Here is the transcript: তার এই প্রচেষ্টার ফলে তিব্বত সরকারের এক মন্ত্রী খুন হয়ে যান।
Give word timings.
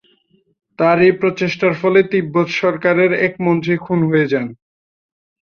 তার 0.79 0.97
এই 1.07 1.13
প্রচেষ্টার 1.21 1.73
ফলে 1.81 1.99
তিব্বত 2.11 2.47
সরকারের 2.61 3.11
এক 3.25 3.33
মন্ত্রী 3.45 3.75
খুন 3.77 3.99
হয়ে 4.09 4.29
যান। 4.31 4.45